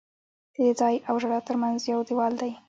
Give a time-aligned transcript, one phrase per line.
[0.55, 2.51] د دې ځای او ژړا ترمنځ یو دیوال دی.